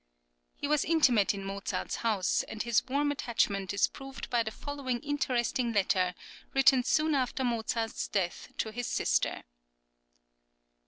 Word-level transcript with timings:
He 0.55 0.67
was 0.67 0.83
intimate 0.83 1.31
in 1.35 1.45
Mozart's 1.45 1.97
home, 1.97 2.23
and 2.49 2.63
his 2.63 2.83
warm 2.87 3.11
attachment 3.11 3.71
is 3.71 3.87
proved 3.87 4.31
by 4.31 4.41
the 4.41 4.49
following 4.49 4.99
interesting 5.01 5.73
letter, 5.73 6.15
written 6.55 6.83
soon 6.83 7.13
after 7.13 7.43
Mozart's 7.43 8.07
death 8.07 8.51
to 8.57 8.71
his 8.71 8.87
sister. 8.87 9.43